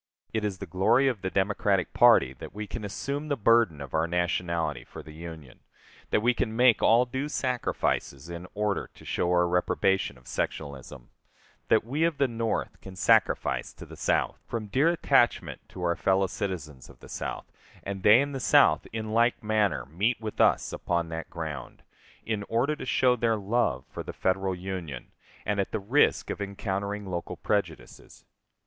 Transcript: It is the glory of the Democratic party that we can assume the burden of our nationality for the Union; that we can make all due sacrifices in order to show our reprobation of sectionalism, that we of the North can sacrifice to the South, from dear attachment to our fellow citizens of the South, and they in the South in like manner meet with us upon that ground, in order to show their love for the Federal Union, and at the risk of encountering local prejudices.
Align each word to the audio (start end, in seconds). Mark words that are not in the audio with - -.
It 0.33 0.43
is 0.43 0.57
the 0.57 0.65
glory 0.65 1.07
of 1.07 1.21
the 1.21 1.29
Democratic 1.29 1.93
party 1.93 2.33
that 2.39 2.55
we 2.55 2.65
can 2.65 2.83
assume 2.83 3.27
the 3.27 3.37
burden 3.37 3.79
of 3.79 3.93
our 3.93 4.07
nationality 4.07 4.83
for 4.83 5.03
the 5.03 5.13
Union; 5.13 5.59
that 6.09 6.23
we 6.23 6.33
can 6.33 6.55
make 6.55 6.81
all 6.81 7.05
due 7.05 7.29
sacrifices 7.29 8.27
in 8.27 8.47
order 8.55 8.89
to 8.95 9.05
show 9.05 9.29
our 9.29 9.47
reprobation 9.47 10.17
of 10.17 10.23
sectionalism, 10.27 11.09
that 11.67 11.83
we 11.85 12.03
of 12.03 12.17
the 12.17 12.27
North 12.27 12.81
can 12.81 12.95
sacrifice 12.95 13.73
to 13.73 13.85
the 13.85 13.95
South, 13.95 14.39
from 14.47 14.65
dear 14.65 14.89
attachment 14.89 15.61
to 15.69 15.83
our 15.83 15.95
fellow 15.95 16.25
citizens 16.25 16.89
of 16.89 16.99
the 16.99 17.07
South, 17.07 17.45
and 17.83 18.01
they 18.01 18.21
in 18.21 18.31
the 18.31 18.39
South 18.39 18.87
in 18.91 19.11
like 19.11 19.43
manner 19.43 19.85
meet 19.85 20.19
with 20.19 20.41
us 20.41 20.73
upon 20.73 21.09
that 21.09 21.29
ground, 21.29 21.83
in 22.25 22.41
order 22.49 22.75
to 22.75 22.85
show 22.87 23.15
their 23.15 23.37
love 23.37 23.85
for 23.87 24.01
the 24.01 24.13
Federal 24.13 24.55
Union, 24.55 25.11
and 25.45 25.59
at 25.59 25.71
the 25.71 25.79
risk 25.79 26.31
of 26.31 26.41
encountering 26.41 27.05
local 27.05 27.35
prejudices. 27.37 28.25